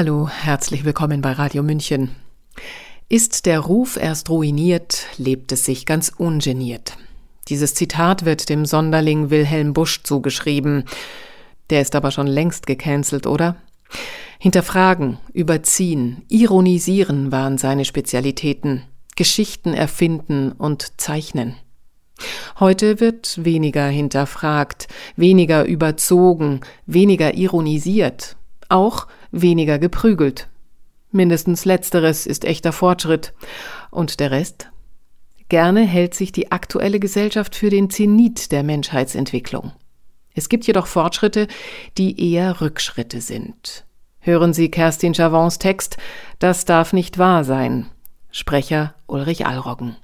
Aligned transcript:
Hallo, 0.00 0.28
herzlich 0.28 0.84
willkommen 0.84 1.22
bei 1.22 1.32
Radio 1.32 1.64
München. 1.64 2.14
Ist 3.08 3.46
der 3.46 3.58
Ruf 3.58 3.96
erst 3.96 4.30
ruiniert, 4.30 5.06
lebt 5.16 5.50
es 5.50 5.64
sich 5.64 5.86
ganz 5.86 6.12
ungeniert. 6.16 6.96
Dieses 7.48 7.74
Zitat 7.74 8.24
wird 8.24 8.48
dem 8.48 8.64
Sonderling 8.64 9.30
Wilhelm 9.30 9.72
Busch 9.72 10.04
zugeschrieben. 10.04 10.84
Der 11.70 11.80
ist 11.80 11.96
aber 11.96 12.12
schon 12.12 12.28
längst 12.28 12.68
gecancelt, 12.68 13.26
oder? 13.26 13.56
Hinterfragen, 14.38 15.18
überziehen, 15.32 16.22
ironisieren 16.28 17.32
waren 17.32 17.58
seine 17.58 17.84
Spezialitäten. 17.84 18.84
Geschichten 19.16 19.74
erfinden 19.74 20.52
und 20.52 21.00
zeichnen. 21.00 21.56
Heute 22.60 23.00
wird 23.00 23.44
weniger 23.44 23.88
hinterfragt, 23.88 24.86
weniger 25.16 25.64
überzogen, 25.64 26.60
weniger 26.86 27.34
ironisiert, 27.34 28.36
auch 28.68 29.08
weniger 29.30 29.78
geprügelt. 29.78 30.48
Mindestens 31.10 31.64
letzteres 31.64 32.26
ist 32.26 32.44
echter 32.44 32.72
Fortschritt. 32.72 33.32
Und 33.90 34.20
der 34.20 34.30
Rest? 34.30 34.70
Gerne 35.48 35.80
hält 35.80 36.14
sich 36.14 36.32
die 36.32 36.52
aktuelle 36.52 37.00
Gesellschaft 37.00 37.54
für 37.54 37.70
den 37.70 37.88
Zenit 37.88 38.52
der 38.52 38.62
Menschheitsentwicklung. 38.62 39.72
Es 40.34 40.48
gibt 40.48 40.66
jedoch 40.66 40.86
Fortschritte, 40.86 41.48
die 41.96 42.32
eher 42.32 42.60
Rückschritte 42.60 43.20
sind. 43.20 43.86
Hören 44.20 44.52
Sie 44.52 44.70
Kerstin 44.70 45.14
Chavons 45.14 45.58
Text 45.58 45.96
Das 46.38 46.64
darf 46.64 46.92
nicht 46.92 47.16
wahr 47.16 47.44
sein. 47.44 47.86
Sprecher 48.30 48.94
Ulrich 49.06 49.46
Allroggen. 49.46 49.96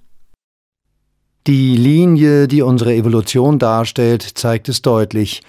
Die 1.46 1.76
Linie, 1.76 2.48
die 2.48 2.62
unsere 2.62 2.94
Evolution 2.94 3.58
darstellt, 3.58 4.22
zeigt 4.22 4.70
es 4.70 4.80
deutlich. 4.80 5.42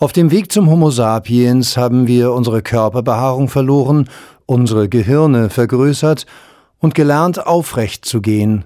Auf 0.00 0.14
dem 0.14 0.30
Weg 0.30 0.50
zum 0.50 0.70
Homo 0.70 0.90
sapiens 0.90 1.76
haben 1.76 2.06
wir 2.06 2.32
unsere 2.32 2.62
Körperbehaarung 2.62 3.50
verloren, 3.50 4.08
unsere 4.46 4.88
Gehirne 4.88 5.50
vergrößert 5.50 6.24
und 6.78 6.94
gelernt, 6.94 7.46
aufrecht 7.46 8.06
zu 8.06 8.22
gehen. 8.22 8.64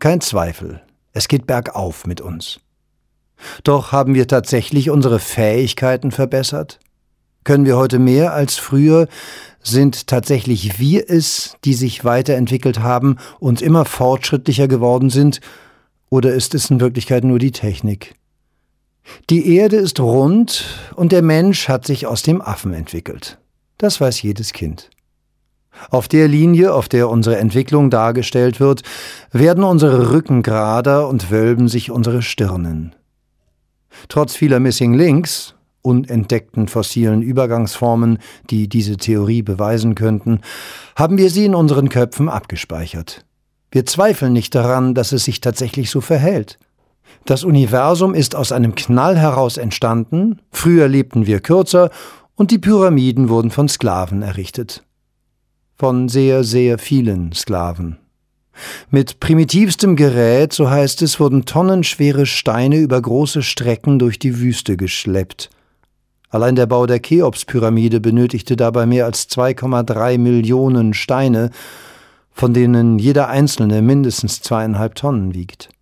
Kein 0.00 0.20
Zweifel, 0.20 0.82
es 1.12 1.28
geht 1.28 1.46
bergauf 1.46 2.08
mit 2.08 2.20
uns. 2.20 2.58
Doch 3.62 3.92
haben 3.92 4.16
wir 4.16 4.26
tatsächlich 4.26 4.90
unsere 4.90 5.20
Fähigkeiten 5.20 6.10
verbessert? 6.10 6.80
Können 7.44 7.66
wir 7.66 7.76
heute 7.76 8.00
mehr 8.00 8.32
als 8.32 8.56
früher? 8.56 9.06
Sind 9.62 10.08
tatsächlich 10.08 10.80
wir 10.80 11.08
es, 11.08 11.56
die 11.64 11.74
sich 11.74 12.04
weiterentwickelt 12.04 12.80
haben 12.80 13.18
und 13.38 13.62
immer 13.62 13.84
fortschrittlicher 13.84 14.66
geworden 14.66 15.08
sind? 15.08 15.40
Oder 16.10 16.34
ist 16.34 16.52
es 16.52 16.68
in 16.68 16.80
Wirklichkeit 16.80 17.22
nur 17.22 17.38
die 17.38 17.52
Technik? 17.52 18.16
Die 19.30 19.56
Erde 19.56 19.76
ist 19.76 20.00
rund 20.00 20.64
und 20.96 21.12
der 21.12 21.22
Mensch 21.22 21.68
hat 21.68 21.86
sich 21.86 22.06
aus 22.06 22.22
dem 22.22 22.40
Affen 22.40 22.72
entwickelt. 22.72 23.38
Das 23.78 24.00
weiß 24.00 24.22
jedes 24.22 24.52
Kind. 24.52 24.90
Auf 25.90 26.08
der 26.08 26.28
Linie, 26.28 26.72
auf 26.72 26.88
der 26.88 27.08
unsere 27.08 27.36
Entwicklung 27.36 27.90
dargestellt 27.90 28.60
wird, 28.60 28.82
werden 29.32 29.64
unsere 29.64 30.12
Rücken 30.12 30.42
gerader 30.42 31.08
und 31.08 31.30
wölben 31.30 31.68
sich 31.68 31.90
unsere 31.90 32.22
Stirnen. 32.22 32.94
Trotz 34.08 34.34
vieler 34.36 34.60
Missing 34.60 34.94
Links, 34.94 35.54
unentdeckten 35.82 36.68
fossilen 36.68 37.22
Übergangsformen, 37.22 38.18
die 38.50 38.68
diese 38.68 38.96
Theorie 38.96 39.42
beweisen 39.42 39.94
könnten, 39.94 40.40
haben 40.96 41.18
wir 41.18 41.30
sie 41.30 41.44
in 41.44 41.54
unseren 41.54 41.88
Köpfen 41.88 42.28
abgespeichert. 42.28 43.24
Wir 43.70 43.84
zweifeln 43.84 44.32
nicht 44.32 44.54
daran, 44.54 44.94
dass 44.94 45.12
es 45.12 45.24
sich 45.24 45.40
tatsächlich 45.40 45.90
so 45.90 46.00
verhält. 46.00 46.58
Das 47.26 47.42
Universum 47.42 48.14
ist 48.14 48.36
aus 48.36 48.52
einem 48.52 48.74
Knall 48.74 49.18
heraus 49.18 49.56
entstanden, 49.56 50.40
früher 50.50 50.88
lebten 50.88 51.26
wir 51.26 51.40
kürzer 51.40 51.90
und 52.34 52.50
die 52.50 52.58
Pyramiden 52.58 53.28
wurden 53.28 53.50
von 53.50 53.68
Sklaven 53.68 54.22
errichtet. 54.22 54.84
Von 55.76 56.08
sehr, 56.08 56.44
sehr 56.44 56.78
vielen 56.78 57.32
Sklaven. 57.32 57.98
Mit 58.90 59.20
primitivstem 59.20 59.96
Gerät, 59.96 60.52
so 60.52 60.70
heißt 60.70 61.02
es, 61.02 61.18
wurden 61.18 61.44
tonnenschwere 61.44 62.26
Steine 62.26 62.76
über 62.76 63.00
große 63.00 63.42
Strecken 63.42 63.98
durch 63.98 64.18
die 64.18 64.38
Wüste 64.38 64.76
geschleppt. 64.76 65.50
Allein 66.28 66.56
der 66.56 66.66
Bau 66.66 66.86
der 66.86 67.00
Cheops-Pyramide 67.00 68.00
benötigte 68.00 68.56
dabei 68.56 68.86
mehr 68.86 69.06
als 69.06 69.28
2,3 69.30 70.18
Millionen 70.18 70.94
Steine, 70.94 71.50
von 72.32 72.52
denen 72.52 72.98
jeder 72.98 73.28
einzelne 73.28 73.82
mindestens 73.82 74.42
zweieinhalb 74.42 74.94
Tonnen 74.94 75.34
wiegt. 75.34 75.73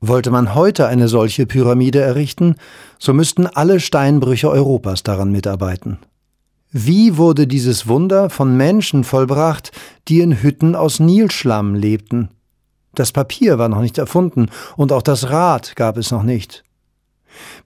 Wollte 0.00 0.30
man 0.30 0.54
heute 0.54 0.86
eine 0.86 1.08
solche 1.08 1.46
Pyramide 1.46 2.00
errichten, 2.00 2.56
so 2.98 3.12
müssten 3.12 3.46
alle 3.46 3.80
Steinbrüche 3.80 4.50
Europas 4.50 5.02
daran 5.02 5.32
mitarbeiten. 5.32 5.98
Wie 6.70 7.18
wurde 7.18 7.46
dieses 7.46 7.86
Wunder 7.86 8.30
von 8.30 8.56
Menschen 8.56 9.04
vollbracht, 9.04 9.72
die 10.08 10.20
in 10.20 10.42
Hütten 10.42 10.74
aus 10.74 11.00
Nilschlamm 11.00 11.74
lebten? 11.74 12.30
Das 12.94 13.12
Papier 13.12 13.58
war 13.58 13.68
noch 13.68 13.80
nicht 13.80 13.98
erfunden 13.98 14.48
und 14.76 14.92
auch 14.92 15.02
das 15.02 15.30
Rad 15.30 15.76
gab 15.76 15.96
es 15.96 16.10
noch 16.10 16.22
nicht. 16.22 16.62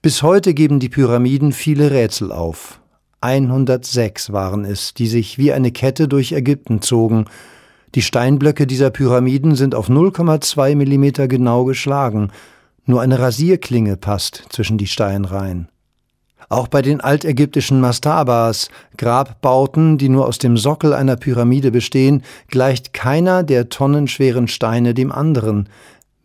Bis 0.01 0.23
heute 0.23 0.53
geben 0.53 0.79
die 0.79 0.89
Pyramiden 0.89 1.51
viele 1.51 1.91
Rätsel 1.91 2.31
auf. 2.31 2.79
106 3.21 4.31
waren 4.31 4.63
es, 4.63 4.93
die 4.93 5.07
sich 5.07 5.37
wie 5.37 5.51
eine 5.51 5.71
Kette 5.71 6.07
durch 6.07 6.33
Ägypten 6.33 6.81
zogen, 6.81 7.25
die 7.95 8.01
Steinblöcke 8.01 8.67
dieser 8.67 8.89
Pyramiden 8.89 9.55
sind 9.55 9.73
auf 9.73 9.89
0,2 9.89 10.75
Millimeter 10.75 11.27
genau 11.27 11.63
geschlagen. 11.65 12.31
Nur 12.85 13.01
eine 13.01 13.19
Rasierklinge 13.19 13.97
passt 13.97 14.45
zwischen 14.49 14.77
die 14.77 14.87
Steinreihen. 14.87 15.69
Auch 16.49 16.69
bei 16.69 16.81
den 16.81 17.01
altägyptischen 17.01 17.81
Mastabas, 17.81 18.69
Grabbauten, 18.95 19.97
die 19.97 20.07
nur 20.07 20.27
aus 20.27 20.37
dem 20.37 20.55
Sockel 20.55 20.93
einer 20.93 21.17
Pyramide 21.17 21.71
bestehen, 21.71 22.23
gleicht 22.47 22.93
keiner 22.93 23.43
der 23.43 23.67
tonnenschweren 23.69 24.47
Steine 24.47 24.93
dem 24.93 25.11
anderen. 25.11 25.67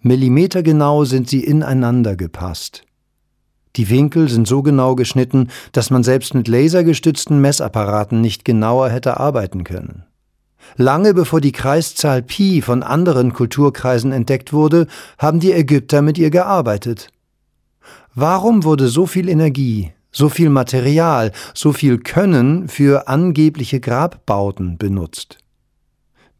Millimetergenau 0.00 1.04
sind 1.04 1.28
sie 1.28 1.42
ineinander 1.42 2.14
gepasst. 2.16 2.84
Die 3.76 3.88
Winkel 3.88 4.28
sind 4.28 4.46
so 4.46 4.62
genau 4.62 4.94
geschnitten, 4.94 5.48
dass 5.72 5.90
man 5.90 6.04
selbst 6.04 6.34
mit 6.34 6.46
lasergestützten 6.46 7.40
Messapparaten 7.40 8.20
nicht 8.20 8.44
genauer 8.44 8.90
hätte 8.90 9.18
arbeiten 9.18 9.64
können. 9.64 10.04
Lange 10.76 11.14
bevor 11.14 11.40
die 11.40 11.52
Kreiszahl 11.52 12.22
Pi 12.22 12.62
von 12.62 12.82
anderen 12.82 13.32
Kulturkreisen 13.32 14.12
entdeckt 14.12 14.52
wurde, 14.52 14.86
haben 15.18 15.40
die 15.40 15.52
Ägypter 15.52 16.02
mit 16.02 16.18
ihr 16.18 16.30
gearbeitet. 16.30 17.08
Warum 18.14 18.64
wurde 18.64 18.88
so 18.88 19.06
viel 19.06 19.28
Energie, 19.28 19.92
so 20.10 20.28
viel 20.28 20.50
Material, 20.50 21.32
so 21.54 21.72
viel 21.72 21.98
Können 21.98 22.68
für 22.68 23.08
angebliche 23.08 23.80
Grabbauten 23.80 24.78
benutzt? 24.78 25.38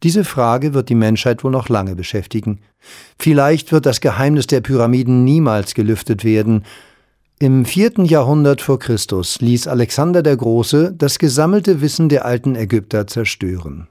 Diese 0.03 0.25
Frage 0.25 0.75
wird 0.75 0.89
die 0.89 0.97
Menschheit 0.97 1.45
wohl 1.45 1.53
noch 1.53 1.69
lange 1.69 1.95
beschäftigen. 1.95 2.61
Vielleicht 3.19 3.71
wird 3.71 3.87
das 3.87 4.01
Geheimnis 4.01 4.49
der 4.49 4.61
Pyramiden 4.61 5.25
niemals 5.25 5.75
gelüftet 5.75 6.25
werden. 6.25 6.65
Im 7.39 7.65
vierten 7.65 8.05
Jahrhundert 8.05 8.61
vor 8.61 8.79
Christus 8.79 9.41
ließ 9.41 9.69
Alexander 9.69 10.23
der 10.23 10.37
Große 10.37 10.93
das 10.97 11.19
gesammelte 11.19 11.81
Wissen 11.81 12.09
der 12.09 12.25
alten 12.25 12.57
Ägypter 12.57 13.07
zerstören. 13.07 13.89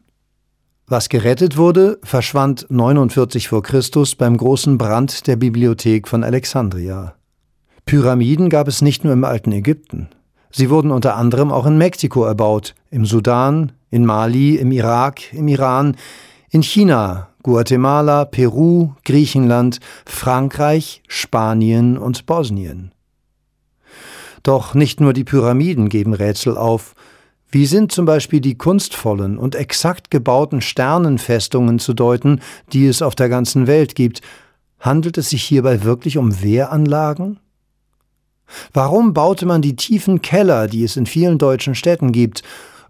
Was 0.92 1.08
gerettet 1.08 1.56
wurde, 1.56 2.00
verschwand 2.04 2.66
49 2.68 3.48
vor 3.48 3.64
Christus 3.64 4.14
beim 4.16 4.36
großen 4.36 4.78
Brand 4.78 5.26
der 5.26 5.38
Bibliothek 5.38 6.06
von 6.06 6.22
Alexandria. 6.22 7.16
Pyramiden 7.86 8.50
gab 8.50 8.68
es 8.68 8.82
nicht 8.82 9.06
nur 9.06 9.14
im 9.14 9.24
alten 9.24 9.54
Ägypten. 9.54 10.10
Sie 10.52 10.70
wurden 10.70 10.92
unter 10.92 11.16
anderem 11.16 11.50
auch 11.50 11.66
in 11.66 11.78
Mexiko 11.78 12.26
erbaut, 12.26 12.76
im 12.90 13.06
Sudan, 13.06 13.72
in 13.90 14.06
Mali, 14.06 14.58
im 14.58 14.74
Irak, 14.74 15.34
im 15.34 15.48
Iran, 15.48 15.96
in 16.50 16.62
China, 16.62 17.30
Guatemala, 17.42 18.26
Peru, 18.26 18.92
Griechenland, 19.06 19.80
Frankreich, 20.06 21.04
Spanien 21.08 21.98
und 21.98 22.26
Bosnien. 22.26 22.92
Doch 24.44 24.74
nicht 24.74 25.00
nur 25.00 25.14
die 25.14 25.24
Pyramiden 25.24 25.88
geben 25.88 26.14
Rätsel 26.14 26.58
auf, 26.58 26.96
wie 27.52 27.66
sind 27.66 27.92
zum 27.92 28.06
Beispiel 28.06 28.40
die 28.40 28.58
kunstvollen 28.58 29.38
und 29.38 29.56
exakt 29.56 30.10
gebauten 30.10 30.62
Sternenfestungen 30.62 31.80
zu 31.80 31.94
deuten, 31.94 32.40
die 32.72 32.88
es 32.88 33.02
auf 33.02 33.14
der 33.14 33.28
ganzen 33.28 33.68
Welt 33.68 33.96
gibt? 33.96 34.22
Handelt 34.80 35.18
es 35.18 35.30
sich 35.30 35.44
hierbei 35.44 35.84
wirklich 35.84 36.18
um 36.18 36.42
Wehranlagen? 36.42 37.40
Warum 38.74 39.14
baute 39.14 39.46
man 39.46 39.62
die 39.62 39.76
tiefen 39.76 40.22
Keller, 40.22 40.68
die 40.68 40.84
es 40.84 40.96
in 40.96 41.06
vielen 41.06 41.38
deutschen 41.38 41.76
Städten 41.76 42.12
gibt? 42.12 42.42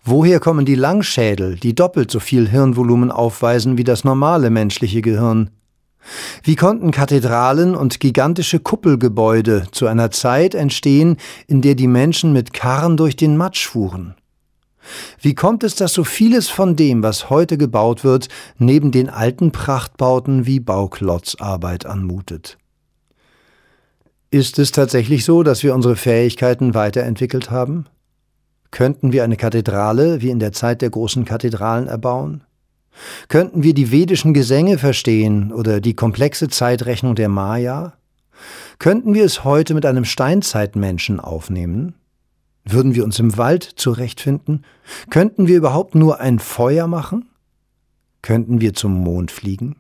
Woher 0.04 0.40
kommen 0.40 0.66
die 0.66 0.76
Langschädel, 0.76 1.58
die 1.58 1.76
doppelt 1.76 2.10
so 2.10 2.20
viel 2.20 2.48
Hirnvolumen 2.48 3.12
aufweisen 3.12 3.78
wie 3.78 3.84
das 3.84 4.04
normale 4.04 4.50
menschliche 4.50 5.02
Gehirn? 5.02 5.50
Wie 6.44 6.56
konnten 6.56 6.92
Kathedralen 6.92 7.76
und 7.76 8.00
gigantische 8.00 8.60
Kuppelgebäude 8.60 9.68
zu 9.72 9.86
einer 9.88 10.10
Zeit 10.10 10.56
entstehen, 10.56 11.18
in 11.48 11.62
der 11.62 11.76
die 11.76 11.88
Menschen 11.88 12.34
mit 12.34 12.54
Karren 12.54 12.98
durch 12.98 13.16
den 13.16 13.38
Matsch 13.38 13.68
fuhren? 13.68 14.16
Wie 15.20 15.36
kommt 15.36 15.64
es, 15.64 15.76
dass 15.76 15.94
so 15.94 16.04
vieles 16.04 16.50
von 16.50 16.76
dem, 16.76 17.04
was 17.04 17.30
heute 17.30 17.58
gebaut 17.58 18.04
wird, 18.04 18.28
neben 18.58 18.92
den 18.92 19.10
alten 19.10 19.52
Prachtbauten 19.52 20.46
wie 20.46 20.60
Bauklotzarbeit 20.60 21.86
anmutet? 21.86 22.58
Ist 24.32 24.60
es 24.60 24.72
tatsächlich 24.72 25.26
so, 25.26 25.44
dass 25.44 25.62
wir 25.62 25.76
unsere 25.76 25.96
Fähigkeiten 25.96 26.74
weiterentwickelt 26.74 27.52
haben? 27.52 27.86
Könnten 28.72 29.12
wir 29.12 29.26
eine 29.26 29.36
Kathedrale 29.36 30.22
wie 30.22 30.30
in 30.30 30.40
der 30.40 30.54
Zeit 30.54 30.82
der 30.82 30.90
großen 30.90 31.26
Kathedralen 31.26 31.88
erbauen? 31.88 32.44
Könnten 33.28 33.64
wir 33.64 33.74
die 33.74 33.92
vedischen 33.92 34.34
Gesänge 34.34 34.78
verstehen 34.78 35.52
oder 35.52 35.82
die 35.82 35.94
komplexe 35.94 36.48
Zeitrechnung 36.48 37.16
der 37.16 37.30
Maya? 37.30 37.94
Könnten 38.80 39.14
wir 39.14 39.26
es 39.26 39.44
heute 39.44 39.74
mit 39.74 39.86
einem 39.86 40.06
Steinzeitmenschen 40.06 41.20
aufnehmen? 41.20 41.96
Würden 42.64 42.96
wir 42.96 43.04
uns 43.04 43.20
im 43.20 43.38
Wald 43.38 43.64
zurechtfinden? 43.64 44.66
Könnten 45.10 45.48
wir 45.48 45.58
überhaupt 45.58 45.96
nur 45.96 46.20
ein 46.20 46.40
Feuer 46.40 46.88
machen? 46.88 47.30
Könnten 48.22 48.62
wir 48.62 48.74
zum 48.74 48.94
Mond 48.94 49.32
fliegen? 49.32 49.78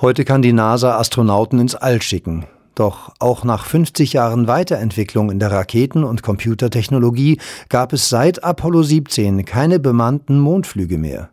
Heute 0.00 0.24
kann 0.24 0.42
die 0.42 0.52
NASA 0.52 0.98
Astronauten 0.98 1.60
ins 1.60 1.74
All 1.74 2.00
schicken. 2.00 2.46
Doch 2.74 3.12
auch 3.18 3.44
nach 3.44 3.66
50 3.66 4.14
Jahren 4.14 4.46
Weiterentwicklung 4.46 5.30
in 5.30 5.38
der 5.38 5.52
Raketen- 5.52 6.04
und 6.04 6.22
Computertechnologie 6.22 7.38
gab 7.68 7.92
es 7.92 8.08
seit 8.08 8.42
Apollo 8.42 8.82
17 8.84 9.44
keine 9.44 9.78
bemannten 9.78 10.40
Mondflüge 10.40 10.96
mehr. 10.96 11.30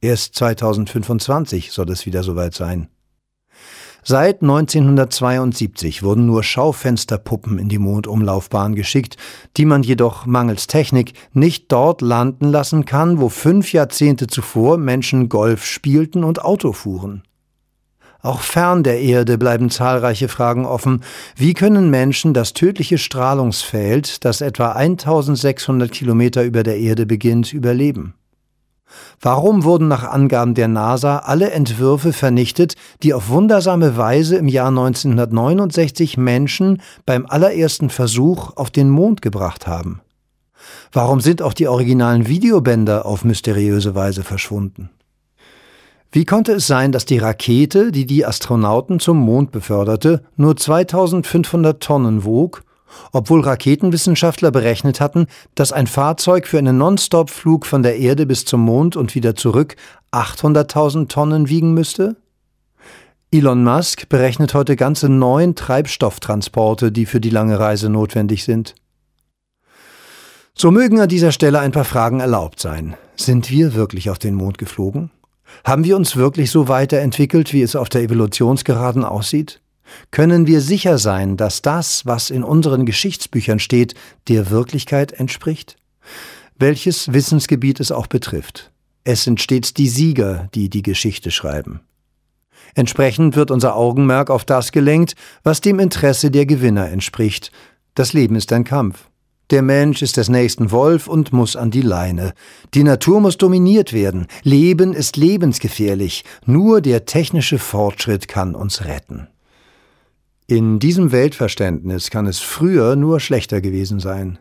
Erst 0.00 0.36
2025 0.36 1.72
soll 1.72 1.90
es 1.90 2.06
wieder 2.06 2.22
soweit 2.22 2.54
sein. 2.54 2.88
Seit 4.04 4.42
1972 4.42 6.02
wurden 6.02 6.26
nur 6.26 6.42
Schaufensterpuppen 6.42 7.60
in 7.60 7.68
die 7.68 7.78
Mondumlaufbahn 7.78 8.74
geschickt, 8.74 9.16
die 9.56 9.64
man 9.64 9.84
jedoch 9.84 10.26
mangels 10.26 10.66
Technik 10.66 11.12
nicht 11.32 11.70
dort 11.70 12.00
landen 12.00 12.50
lassen 12.50 12.84
kann, 12.84 13.20
wo 13.20 13.28
fünf 13.28 13.72
Jahrzehnte 13.72 14.26
zuvor 14.26 14.76
Menschen 14.76 15.28
Golf 15.28 15.64
spielten 15.64 16.24
und 16.24 16.44
Auto 16.44 16.72
fuhren. 16.72 17.22
Auch 18.22 18.40
fern 18.40 18.82
der 18.82 19.00
Erde 19.00 19.38
bleiben 19.38 19.70
zahlreiche 19.70 20.28
Fragen 20.28 20.64
offen. 20.64 21.02
Wie 21.36 21.54
können 21.54 21.90
Menschen 21.90 22.34
das 22.34 22.54
tödliche 22.54 22.98
Strahlungsfeld, 22.98 24.24
das 24.24 24.40
etwa 24.40 24.72
1600 24.72 25.90
Kilometer 25.90 26.42
über 26.44 26.64
der 26.64 26.78
Erde 26.78 27.06
beginnt, 27.06 27.52
überleben? 27.52 28.14
Warum 29.20 29.64
wurden 29.64 29.88
nach 29.88 30.04
Angaben 30.04 30.54
der 30.54 30.68
NASA 30.68 31.18
alle 31.18 31.50
Entwürfe 31.50 32.12
vernichtet, 32.12 32.74
die 33.02 33.14
auf 33.14 33.28
wundersame 33.28 33.96
Weise 33.96 34.36
im 34.36 34.48
Jahr 34.48 34.68
1969 34.68 36.16
Menschen 36.16 36.82
beim 37.06 37.26
allerersten 37.26 37.90
Versuch 37.90 38.56
auf 38.56 38.70
den 38.70 38.90
Mond 38.90 39.22
gebracht 39.22 39.66
haben? 39.66 40.00
Warum 40.92 41.20
sind 41.20 41.42
auch 41.42 41.54
die 41.54 41.68
originalen 41.68 42.28
Videobänder 42.28 43.06
auf 43.06 43.24
mysteriöse 43.24 43.94
Weise 43.94 44.22
verschwunden? 44.22 44.90
Wie 46.14 46.26
konnte 46.26 46.52
es 46.52 46.66
sein, 46.66 46.92
dass 46.92 47.06
die 47.06 47.16
Rakete, 47.16 47.90
die 47.90 48.04
die 48.04 48.26
Astronauten 48.26 49.00
zum 49.00 49.16
Mond 49.16 49.50
beförderte, 49.50 50.22
nur 50.36 50.56
2500 50.56 51.82
Tonnen 51.82 52.24
wog 52.24 52.62
obwohl 53.12 53.40
Raketenwissenschaftler 53.40 54.50
berechnet 54.50 55.00
hatten, 55.00 55.26
dass 55.54 55.72
ein 55.72 55.86
Fahrzeug 55.86 56.46
für 56.46 56.58
einen 56.58 56.78
Non-Stop-Flug 56.78 57.66
von 57.66 57.82
der 57.82 57.98
Erde 57.98 58.26
bis 58.26 58.44
zum 58.44 58.60
Mond 58.60 58.96
und 58.96 59.14
wieder 59.14 59.34
zurück 59.34 59.76
800.000 60.12 61.08
Tonnen 61.08 61.48
wiegen 61.48 61.74
müsste? 61.74 62.16
Elon 63.30 63.64
Musk 63.64 64.10
berechnet 64.10 64.52
heute 64.52 64.76
ganze 64.76 65.08
neun 65.08 65.54
Treibstofftransporte, 65.54 66.92
die 66.92 67.06
für 67.06 67.18
die 67.18 67.30
lange 67.30 67.58
Reise 67.58 67.88
notwendig 67.88 68.44
sind. 68.44 68.74
So 70.54 70.70
mögen 70.70 71.00
an 71.00 71.08
dieser 71.08 71.32
Stelle 71.32 71.60
ein 71.60 71.72
paar 71.72 71.86
Fragen 71.86 72.20
erlaubt 72.20 72.60
sein. 72.60 72.94
Sind 73.16 73.50
wir 73.50 73.72
wirklich 73.72 74.10
auf 74.10 74.18
den 74.18 74.34
Mond 74.34 74.58
geflogen? 74.58 75.10
Haben 75.64 75.84
wir 75.84 75.96
uns 75.96 76.14
wirklich 76.14 76.50
so 76.50 76.68
weiterentwickelt, 76.68 77.54
wie 77.54 77.62
es 77.62 77.74
auf 77.74 77.88
der 77.88 78.02
Evolutionsgeraden 78.02 79.02
aussieht? 79.02 79.61
Können 80.10 80.46
wir 80.46 80.60
sicher 80.60 80.98
sein, 80.98 81.36
dass 81.36 81.62
das, 81.62 82.06
was 82.06 82.30
in 82.30 82.44
unseren 82.44 82.86
Geschichtsbüchern 82.86 83.58
steht, 83.58 83.94
der 84.28 84.50
Wirklichkeit 84.50 85.12
entspricht? 85.12 85.76
Welches 86.58 87.12
Wissensgebiet 87.12 87.80
es 87.80 87.90
auch 87.90 88.06
betrifft. 88.06 88.70
Es 89.04 89.24
sind 89.24 89.40
stets 89.40 89.74
die 89.74 89.88
Sieger, 89.88 90.48
die 90.54 90.70
die 90.70 90.82
Geschichte 90.82 91.30
schreiben. 91.30 91.80
Entsprechend 92.74 93.36
wird 93.36 93.50
unser 93.50 93.76
Augenmerk 93.76 94.30
auf 94.30 94.44
das 94.44 94.72
gelenkt, 94.72 95.14
was 95.42 95.60
dem 95.60 95.78
Interesse 95.78 96.30
der 96.30 96.46
Gewinner 96.46 96.88
entspricht. 96.88 97.50
Das 97.94 98.12
Leben 98.12 98.36
ist 98.36 98.52
ein 98.52 98.64
Kampf. 98.64 99.08
Der 99.50 99.60
Mensch 99.60 100.00
ist 100.00 100.16
des 100.16 100.30
nächsten 100.30 100.70
Wolf 100.70 101.08
und 101.08 101.32
muss 101.32 101.56
an 101.56 101.70
die 101.70 101.82
Leine. 101.82 102.32
Die 102.72 102.84
Natur 102.84 103.20
muss 103.20 103.36
dominiert 103.36 103.92
werden. 103.92 104.26
Leben 104.42 104.94
ist 104.94 105.18
lebensgefährlich. 105.18 106.24
Nur 106.46 106.80
der 106.80 107.04
technische 107.04 107.58
Fortschritt 107.58 108.28
kann 108.28 108.54
uns 108.54 108.86
retten. 108.86 109.28
In 110.54 110.78
diesem 110.78 111.12
Weltverständnis 111.12 112.10
kann 112.10 112.26
es 112.26 112.38
früher 112.38 112.94
nur 112.94 113.20
schlechter 113.20 113.62
gewesen 113.62 114.00
sein. 114.00 114.38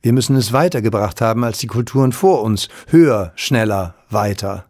Wir 0.00 0.12
müssen 0.12 0.36
es 0.36 0.52
weitergebracht 0.52 1.20
haben 1.20 1.42
als 1.42 1.58
die 1.58 1.66
Kulturen 1.66 2.12
vor 2.12 2.42
uns, 2.42 2.68
höher, 2.86 3.32
schneller, 3.34 3.96
weiter. 4.08 4.66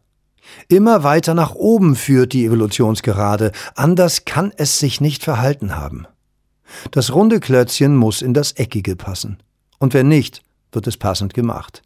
Immer 0.69 1.03
weiter 1.03 1.35
nach 1.35 1.55
oben 1.55 1.97
führt 1.97 2.33
die 2.33 2.47
Evolutionsgerade, 2.47 3.53
anders 3.75 4.25
kann 4.25 4.55
es 4.57 4.79
sich 4.79 5.03
nicht 5.03 5.23
verhalten 5.23 5.77
haben. 5.77 6.07
Das 6.93 7.13
runde 7.13 7.41
Klötzchen 7.41 7.95
muss 7.95 8.23
in 8.23 8.33
das 8.33 8.53
Eckige 8.53 8.97
passen. 8.97 9.37
Und 9.81 9.93
wenn 9.93 10.09
nicht, 10.09 10.43
wird 10.73 10.87
es 10.87 10.97
passend 10.97 11.35
gemacht. 11.35 11.83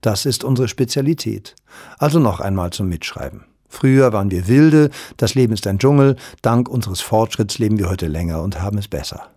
Das 0.00 0.26
ist 0.26 0.44
unsere 0.44 0.68
Spezialität. 0.68 1.56
Also 1.98 2.20
noch 2.20 2.38
einmal 2.38 2.70
zum 2.70 2.88
Mitschreiben. 2.88 3.47
Früher 3.68 4.12
waren 4.12 4.30
wir 4.30 4.48
wilde, 4.48 4.90
das 5.16 5.34
Leben 5.34 5.52
ist 5.52 5.66
ein 5.66 5.78
Dschungel, 5.78 6.16
dank 6.42 6.68
unseres 6.68 7.00
Fortschritts 7.00 7.58
leben 7.58 7.78
wir 7.78 7.88
heute 7.88 8.06
länger 8.06 8.42
und 8.42 8.60
haben 8.60 8.78
es 8.78 8.88
besser. 8.88 9.30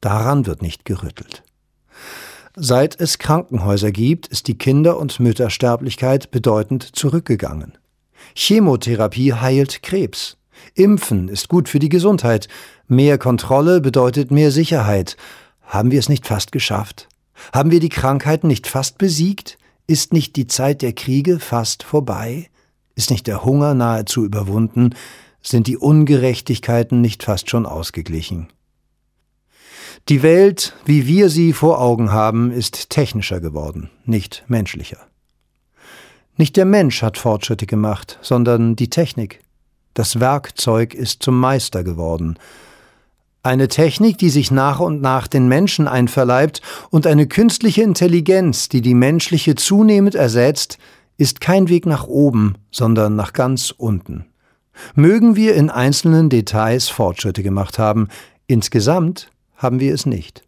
Daran 0.00 0.46
wird 0.46 0.62
nicht 0.62 0.84
gerüttelt. 0.84 1.44
Seit 2.54 3.00
es 3.00 3.18
Krankenhäuser 3.18 3.92
gibt, 3.92 4.26
ist 4.26 4.46
die 4.46 4.58
Kinder- 4.58 4.98
und 4.98 5.20
Müttersterblichkeit 5.20 6.30
bedeutend 6.30 6.94
zurückgegangen. 6.94 7.78
Chemotherapie 8.34 9.32
heilt 9.32 9.82
Krebs. 9.82 10.36
Impfen 10.74 11.28
ist 11.28 11.48
gut 11.48 11.68
für 11.68 11.78
die 11.78 11.88
Gesundheit. 11.88 12.48
Mehr 12.88 13.16
Kontrolle 13.16 13.80
bedeutet 13.80 14.30
mehr 14.30 14.50
Sicherheit. 14.50 15.16
Haben 15.62 15.90
wir 15.90 15.98
es 15.98 16.10
nicht 16.10 16.26
fast 16.26 16.52
geschafft? 16.52 17.08
Haben 17.54 17.70
wir 17.70 17.80
die 17.80 17.88
Krankheiten 17.88 18.48
nicht 18.48 18.66
fast 18.66 18.98
besiegt? 18.98 19.56
Ist 19.86 20.12
nicht 20.12 20.36
die 20.36 20.46
Zeit 20.46 20.82
der 20.82 20.92
Kriege 20.92 21.40
fast 21.40 21.82
vorbei? 21.82 22.50
Ist 23.02 23.10
nicht 23.10 23.26
der 23.26 23.44
Hunger 23.44 23.74
nahezu 23.74 24.24
überwunden? 24.24 24.94
Sind 25.42 25.66
die 25.66 25.76
Ungerechtigkeiten 25.76 27.00
nicht 27.00 27.24
fast 27.24 27.50
schon 27.50 27.66
ausgeglichen? 27.66 28.46
Die 30.08 30.22
Welt, 30.22 30.76
wie 30.84 31.08
wir 31.08 31.28
sie 31.28 31.52
vor 31.52 31.80
Augen 31.80 32.12
haben, 32.12 32.52
ist 32.52 32.90
technischer 32.90 33.40
geworden, 33.40 33.90
nicht 34.04 34.44
menschlicher. 34.46 34.98
Nicht 36.36 36.56
der 36.56 36.64
Mensch 36.64 37.02
hat 37.02 37.18
Fortschritte 37.18 37.66
gemacht, 37.66 38.20
sondern 38.22 38.76
die 38.76 38.88
Technik. 38.88 39.40
Das 39.94 40.20
Werkzeug 40.20 40.94
ist 40.94 41.24
zum 41.24 41.40
Meister 41.40 41.82
geworden. 41.82 42.38
Eine 43.42 43.66
Technik, 43.66 44.16
die 44.18 44.30
sich 44.30 44.52
nach 44.52 44.78
und 44.78 45.02
nach 45.02 45.26
den 45.26 45.48
Menschen 45.48 45.88
einverleibt 45.88 46.62
und 46.90 47.08
eine 47.08 47.26
künstliche 47.26 47.82
Intelligenz, 47.82 48.68
die 48.68 48.80
die 48.80 48.94
menschliche 48.94 49.56
zunehmend 49.56 50.14
ersetzt, 50.14 50.78
ist 51.16 51.40
kein 51.40 51.68
Weg 51.68 51.86
nach 51.86 52.06
oben, 52.06 52.54
sondern 52.70 53.16
nach 53.16 53.32
ganz 53.32 53.72
unten. 53.76 54.26
Mögen 54.94 55.36
wir 55.36 55.54
in 55.54 55.70
einzelnen 55.70 56.28
Details 56.28 56.88
Fortschritte 56.88 57.42
gemacht 57.42 57.78
haben, 57.78 58.08
insgesamt 58.46 59.30
haben 59.56 59.80
wir 59.80 59.94
es 59.94 60.06
nicht. 60.06 60.42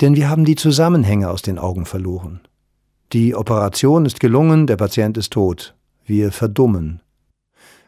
Denn 0.00 0.16
wir 0.16 0.28
haben 0.28 0.44
die 0.44 0.54
Zusammenhänge 0.54 1.30
aus 1.30 1.42
den 1.42 1.58
Augen 1.58 1.84
verloren. 1.84 2.40
Die 3.12 3.34
Operation 3.34 4.06
ist 4.06 4.20
gelungen, 4.20 4.66
der 4.66 4.76
Patient 4.76 5.16
ist 5.18 5.32
tot. 5.32 5.74
Wir 6.04 6.32
verdummen. 6.32 7.00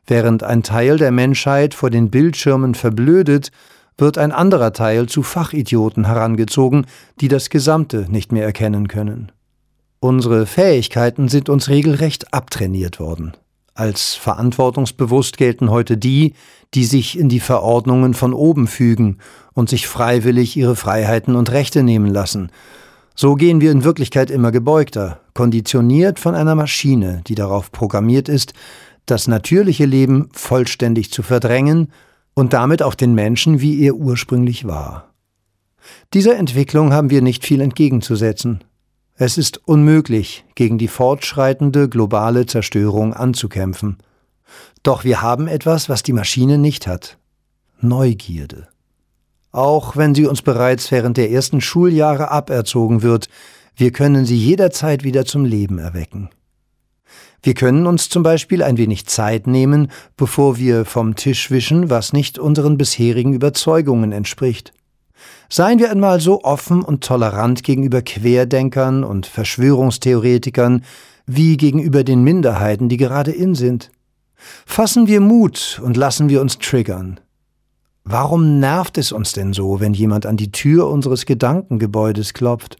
Während 0.06 0.42
ein 0.42 0.62
Teil 0.62 0.98
der 0.98 1.10
Menschheit 1.10 1.74
vor 1.74 1.90
den 1.90 2.10
Bildschirmen 2.10 2.74
verblödet, 2.74 3.50
wird 3.98 4.18
ein 4.18 4.32
anderer 4.32 4.72
Teil 4.72 5.06
zu 5.06 5.22
Fachidioten 5.22 6.06
herangezogen, 6.06 6.86
die 7.20 7.28
das 7.28 7.50
Gesamte 7.50 8.06
nicht 8.08 8.30
mehr 8.30 8.44
erkennen 8.44 8.88
können. 8.88 9.32
Unsere 10.00 10.46
Fähigkeiten 10.46 11.28
sind 11.28 11.48
uns 11.48 11.68
regelrecht 11.68 12.32
abtrainiert 12.34 13.00
worden. 13.00 13.32
Als 13.74 14.14
verantwortungsbewusst 14.14 15.36
gelten 15.36 15.70
heute 15.70 15.96
die, 15.96 16.34
die 16.74 16.84
sich 16.84 17.18
in 17.18 17.28
die 17.28 17.40
Verordnungen 17.40 18.14
von 18.14 18.32
oben 18.32 18.66
fügen 18.66 19.18
und 19.52 19.68
sich 19.68 19.86
freiwillig 19.86 20.56
ihre 20.56 20.76
Freiheiten 20.76 21.36
und 21.36 21.50
Rechte 21.50 21.82
nehmen 21.82 22.10
lassen. 22.10 22.50
So 23.14 23.34
gehen 23.34 23.60
wir 23.60 23.70
in 23.72 23.84
Wirklichkeit 23.84 24.30
immer 24.30 24.50
gebeugter, 24.50 25.20
konditioniert 25.34 26.18
von 26.18 26.34
einer 26.34 26.54
Maschine, 26.54 27.22
die 27.26 27.34
darauf 27.34 27.72
programmiert 27.72 28.28
ist, 28.28 28.52
das 29.06 29.28
natürliche 29.28 29.86
Leben 29.86 30.28
vollständig 30.32 31.12
zu 31.12 31.22
verdrängen 31.22 31.92
und 32.34 32.52
damit 32.52 32.82
auch 32.82 32.94
den 32.94 33.14
Menschen, 33.14 33.60
wie 33.60 33.82
er 33.82 33.94
ursprünglich 33.94 34.66
war. 34.66 35.14
Dieser 36.12 36.36
Entwicklung 36.36 36.92
haben 36.92 37.10
wir 37.10 37.22
nicht 37.22 37.44
viel 37.44 37.60
entgegenzusetzen, 37.60 38.64
es 39.16 39.38
ist 39.38 39.66
unmöglich, 39.66 40.44
gegen 40.54 40.78
die 40.78 40.88
fortschreitende 40.88 41.88
globale 41.88 42.46
Zerstörung 42.46 43.14
anzukämpfen. 43.14 43.98
Doch 44.82 45.04
wir 45.04 45.22
haben 45.22 45.48
etwas, 45.48 45.88
was 45.88 46.02
die 46.02 46.12
Maschine 46.12 46.58
nicht 46.58 46.86
hat. 46.86 47.18
Neugierde. 47.80 48.68
Auch 49.52 49.96
wenn 49.96 50.14
sie 50.14 50.26
uns 50.26 50.42
bereits 50.42 50.90
während 50.90 51.16
der 51.16 51.30
ersten 51.30 51.60
Schuljahre 51.60 52.30
aberzogen 52.30 53.02
wird, 53.02 53.28
Wir 53.78 53.92
können 53.92 54.24
sie 54.24 54.38
jederzeit 54.38 55.04
wieder 55.04 55.26
zum 55.26 55.44
Leben 55.44 55.78
erwecken. 55.78 56.30
Wir 57.42 57.52
können 57.52 57.86
uns 57.86 58.08
zum 58.08 58.22
Beispiel 58.22 58.62
ein 58.62 58.78
wenig 58.78 59.06
Zeit 59.06 59.46
nehmen, 59.46 59.92
bevor 60.16 60.56
wir 60.56 60.86
vom 60.86 61.14
Tisch 61.14 61.50
wischen, 61.50 61.90
was 61.90 62.14
nicht 62.14 62.38
unseren 62.38 62.78
bisherigen 62.78 63.34
Überzeugungen 63.34 64.12
entspricht. 64.12 64.72
Seien 65.48 65.78
wir 65.78 65.90
einmal 65.90 66.20
so 66.20 66.42
offen 66.42 66.82
und 66.82 67.04
tolerant 67.04 67.62
gegenüber 67.62 68.02
Querdenkern 68.02 69.04
und 69.04 69.26
Verschwörungstheoretikern 69.26 70.84
wie 71.26 71.56
gegenüber 71.56 72.04
den 72.04 72.22
Minderheiten, 72.22 72.88
die 72.88 72.96
gerade 72.96 73.32
in 73.32 73.54
sind. 73.54 73.90
Fassen 74.64 75.06
wir 75.06 75.20
Mut 75.20 75.80
und 75.82 75.96
lassen 75.96 76.28
wir 76.28 76.40
uns 76.40 76.58
triggern. 76.58 77.20
Warum 78.04 78.60
nervt 78.60 78.98
es 78.98 79.10
uns 79.10 79.32
denn 79.32 79.52
so, 79.52 79.80
wenn 79.80 79.92
jemand 79.92 80.26
an 80.26 80.36
die 80.36 80.52
Tür 80.52 80.88
unseres 80.88 81.26
Gedankengebäudes 81.26 82.34
klopft? 82.34 82.76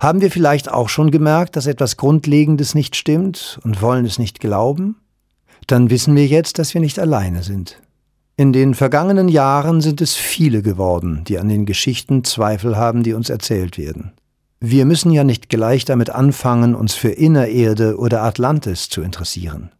Haben 0.00 0.20
wir 0.20 0.30
vielleicht 0.30 0.70
auch 0.70 0.88
schon 0.88 1.12
gemerkt, 1.12 1.54
dass 1.54 1.68
etwas 1.68 1.96
Grundlegendes 1.96 2.74
nicht 2.74 2.96
stimmt 2.96 3.60
und 3.62 3.80
wollen 3.80 4.04
es 4.04 4.18
nicht 4.18 4.40
glauben? 4.40 4.96
Dann 5.68 5.90
wissen 5.90 6.16
wir 6.16 6.26
jetzt, 6.26 6.58
dass 6.58 6.74
wir 6.74 6.80
nicht 6.80 6.98
alleine 6.98 7.44
sind. 7.44 7.80
In 8.40 8.54
den 8.54 8.72
vergangenen 8.72 9.28
Jahren 9.28 9.82
sind 9.82 10.00
es 10.00 10.14
viele 10.14 10.62
geworden, 10.62 11.24
die 11.28 11.38
an 11.38 11.50
den 11.50 11.66
Geschichten 11.66 12.24
Zweifel 12.24 12.74
haben, 12.74 13.02
die 13.02 13.12
uns 13.12 13.28
erzählt 13.28 13.76
werden. 13.76 14.12
Wir 14.60 14.86
müssen 14.86 15.10
ja 15.10 15.24
nicht 15.24 15.50
gleich 15.50 15.84
damit 15.84 16.08
anfangen, 16.08 16.74
uns 16.74 16.94
für 16.94 17.10
Innererde 17.10 17.98
oder 17.98 18.22
Atlantis 18.22 18.88
zu 18.88 19.02
interessieren. 19.02 19.72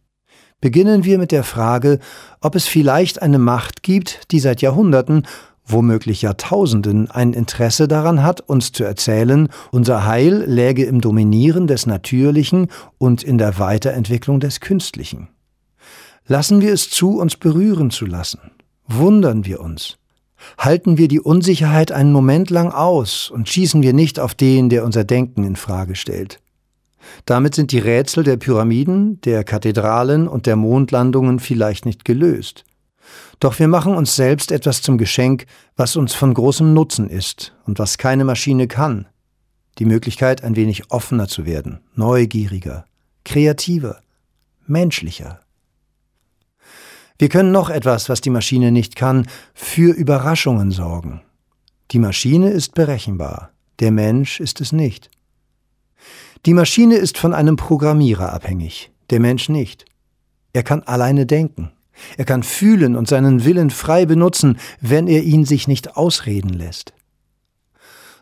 Beginnen 0.59 1.03
wir 1.05 1.17
mit 1.17 1.31
der 1.31 1.43
Frage, 1.43 1.97
ob 2.39 2.53
es 2.53 2.67
vielleicht 2.67 3.23
eine 3.23 3.39
Macht 3.39 3.81
gibt, 3.81 4.31
die 4.31 4.39
seit 4.39 4.61
Jahrhunderten 4.61 5.25
womöglich 5.65 6.21
Jahrtausenden 6.21 7.09
ein 7.09 7.33
Interesse 7.33 7.87
daran 7.87 8.21
hat, 8.21 8.41
uns 8.41 8.73
zu 8.73 8.83
erzählen, 8.83 9.49
unser 9.71 10.05
Heil 10.05 10.43
läge 10.45 10.85
im 10.85 11.01
Dominieren 11.01 11.65
des 11.65 11.87
Natürlichen 11.87 12.67
und 12.99 13.23
in 13.23 13.39
der 13.39 13.57
Weiterentwicklung 13.57 14.39
des 14.39 14.59
Künstlichen. 14.59 15.29
Lassen 16.27 16.61
wir 16.61 16.73
es 16.73 16.89
zu, 16.89 17.19
uns 17.19 17.35
berühren 17.35 17.91
zu 17.91 18.05
lassen. 18.05 18.39
Wundern 18.87 19.45
wir 19.45 19.59
uns. 19.59 19.97
Halten 20.57 20.97
wir 20.97 21.07
die 21.07 21.19
Unsicherheit 21.19 21.91
einen 21.91 22.11
Moment 22.11 22.49
lang 22.49 22.71
aus 22.71 23.29
und 23.29 23.49
schießen 23.49 23.83
wir 23.83 23.93
nicht 23.93 24.19
auf 24.19 24.33
den, 24.33 24.69
der 24.69 24.83
unser 24.83 25.03
Denken 25.03 25.43
in 25.43 25.55
Frage 25.55 25.95
stellt. 25.95 26.39
Damit 27.25 27.55
sind 27.55 27.71
die 27.71 27.79
Rätsel 27.79 28.23
der 28.23 28.37
Pyramiden, 28.37 29.19
der 29.21 29.43
Kathedralen 29.43 30.27
und 30.27 30.45
der 30.45 30.55
Mondlandungen 30.55 31.39
vielleicht 31.39 31.85
nicht 31.85 32.05
gelöst. 32.05 32.63
Doch 33.39 33.57
wir 33.57 33.67
machen 33.67 33.95
uns 33.95 34.15
selbst 34.15 34.51
etwas 34.51 34.81
zum 34.81 34.97
Geschenk, 34.97 35.45
was 35.75 35.95
uns 35.95 36.13
von 36.13 36.33
großem 36.33 36.73
Nutzen 36.73 37.09
ist 37.09 37.55
und 37.65 37.79
was 37.79 37.97
keine 37.97 38.23
Maschine 38.23 38.67
kann. 38.67 39.07
Die 39.79 39.85
Möglichkeit, 39.85 40.43
ein 40.43 40.55
wenig 40.55 40.91
offener 40.91 41.27
zu 41.27 41.45
werden, 41.45 41.79
neugieriger, 41.95 42.85
kreativer, 43.25 44.01
menschlicher. 44.67 45.40
Wir 47.21 47.29
können 47.29 47.51
noch 47.51 47.69
etwas, 47.69 48.09
was 48.09 48.21
die 48.21 48.31
Maschine 48.31 48.71
nicht 48.71 48.95
kann, 48.95 49.27
für 49.53 49.93
Überraschungen 49.93 50.71
sorgen. 50.71 51.21
Die 51.91 51.99
Maschine 51.99 52.49
ist 52.49 52.73
berechenbar, 52.73 53.51
der 53.79 53.91
Mensch 53.91 54.39
ist 54.39 54.59
es 54.59 54.71
nicht. 54.71 55.11
Die 56.47 56.55
Maschine 56.55 56.95
ist 56.95 57.19
von 57.19 57.35
einem 57.35 57.57
Programmierer 57.57 58.33
abhängig, 58.33 58.89
der 59.11 59.19
Mensch 59.19 59.49
nicht. 59.49 59.85
Er 60.53 60.63
kann 60.63 60.81
alleine 60.81 61.27
denken. 61.27 61.71
Er 62.17 62.25
kann 62.25 62.41
fühlen 62.41 62.95
und 62.95 63.07
seinen 63.07 63.45
Willen 63.45 63.69
frei 63.69 64.07
benutzen, 64.07 64.57
wenn 64.79 65.05
er 65.05 65.21
ihn 65.21 65.45
sich 65.45 65.67
nicht 65.67 65.95
ausreden 65.95 66.49
lässt. 66.49 66.91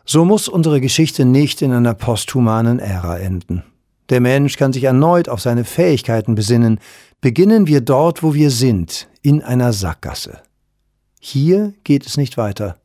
So 0.04 0.26
muss 0.26 0.46
unsere 0.46 0.82
Geschichte 0.82 1.24
nicht 1.24 1.62
in 1.62 1.72
einer 1.72 1.94
posthumanen 1.94 2.78
Ära 2.78 3.18
enden. 3.18 3.62
Der 4.10 4.20
Mensch 4.20 4.56
kann 4.56 4.72
sich 4.72 4.84
erneut 4.84 5.28
auf 5.28 5.40
seine 5.40 5.64
Fähigkeiten 5.64 6.34
besinnen. 6.34 6.80
Beginnen 7.20 7.66
wir 7.66 7.80
dort, 7.80 8.22
wo 8.22 8.34
wir 8.34 8.50
sind, 8.50 9.08
in 9.22 9.42
einer 9.42 9.72
Sackgasse. 9.72 10.40
Hier 11.20 11.74
geht 11.84 12.06
es 12.06 12.16
nicht 12.16 12.36
weiter. 12.36 12.76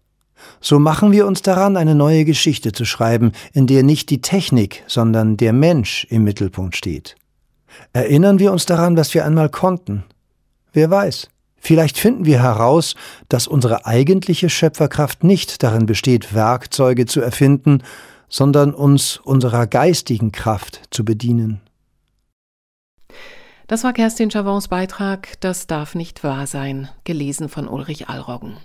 So 0.59 0.77
machen 0.79 1.11
wir 1.11 1.25
uns 1.25 1.41
daran, 1.41 1.77
eine 1.77 1.95
neue 1.95 2.25
Geschichte 2.25 2.73
zu 2.73 2.85
schreiben, 2.85 3.31
in 3.53 3.67
der 3.67 3.83
nicht 3.83 4.09
die 4.09 4.21
Technik, 4.21 4.83
sondern 4.87 5.37
der 5.37 5.53
Mensch 5.53 6.05
im 6.09 6.23
Mittelpunkt 6.23 6.75
steht. 6.75 7.15
Erinnern 7.93 8.39
wir 8.39 8.51
uns 8.51 8.65
daran, 8.65 8.97
was 8.97 9.13
wir 9.13 9.25
einmal 9.25 9.49
konnten, 9.49 10.03
Wer 10.75 10.91
weiß, 10.91 11.29
vielleicht 11.55 11.97
finden 11.97 12.25
wir 12.25 12.43
heraus, 12.43 12.95
dass 13.29 13.47
unsere 13.47 13.85
eigentliche 13.85 14.49
Schöpferkraft 14.49 15.23
nicht 15.23 15.63
darin 15.63 15.85
besteht, 15.85 16.33
Werkzeuge 16.33 17.05
zu 17.05 17.21
erfinden, 17.21 17.81
sondern 18.27 18.73
uns 18.73 19.15
unserer 19.23 19.67
geistigen 19.67 20.33
Kraft 20.33 20.81
zu 20.91 21.05
bedienen. 21.05 21.61
Das 23.67 23.83
war 23.83 23.93
Kerstin 23.93 24.29
Chavons 24.29 24.67
Beitrag 24.67 25.39
Das 25.39 25.65
darf 25.65 25.95
nicht 25.95 26.23
wahr 26.23 26.45
sein, 26.45 26.87
gelesen 27.03 27.49
von 27.49 27.67
Ulrich 27.67 28.07
Allroggen. 28.07 28.57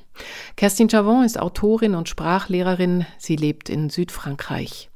Kerstin 0.57 0.91
Chavon 0.91 1.25
ist 1.25 1.41
Autorin 1.41 1.95
und 1.95 2.11
Sprachlehrerin, 2.11 3.07
sie 3.17 3.37
lebt 3.37 3.71
in 3.71 3.89
Südfrankreich. 3.89 4.91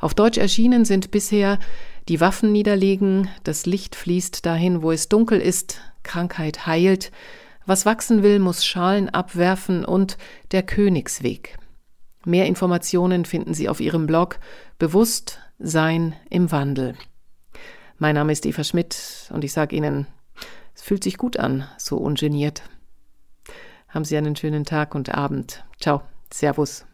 Auf 0.00 0.14
Deutsch 0.14 0.38
erschienen 0.38 0.84
sind 0.84 1.12
bisher 1.12 1.60
Die 2.08 2.20
Waffen 2.20 2.50
niederlegen, 2.50 3.28
das 3.44 3.64
Licht 3.64 3.94
fließt 3.94 4.44
dahin, 4.44 4.82
wo 4.82 4.90
es 4.90 5.08
dunkel 5.08 5.40
ist, 5.40 5.80
Krankheit 6.02 6.66
heilt, 6.66 7.12
was 7.64 7.86
wachsen 7.86 8.24
will, 8.24 8.40
muss 8.40 8.64
Schalen 8.64 9.08
abwerfen 9.08 9.84
und 9.84 10.18
der 10.50 10.64
Königsweg. 10.64 11.56
Mehr 12.24 12.46
Informationen 12.46 13.24
finden 13.24 13.54
Sie 13.54 13.68
auf 13.68 13.80
ihrem 13.80 14.06
Blog 14.06 14.40
Bewusstsein 14.78 16.16
im 16.28 16.50
Wandel. 16.50 16.96
Mein 17.98 18.16
Name 18.16 18.32
ist 18.32 18.44
Eva 18.44 18.64
Schmidt 18.64 19.30
und 19.32 19.44
ich 19.44 19.52
sage 19.52 19.76
Ihnen, 19.76 20.06
es 20.74 20.82
fühlt 20.82 21.04
sich 21.04 21.16
gut 21.16 21.36
an, 21.36 21.68
so 21.78 21.96
ungeniert. 21.96 22.62
Haben 23.88 24.04
Sie 24.04 24.16
einen 24.16 24.34
schönen 24.34 24.64
Tag 24.64 24.94
und 24.96 25.14
Abend. 25.14 25.64
Ciao, 25.78 26.02
Servus. 26.32 26.84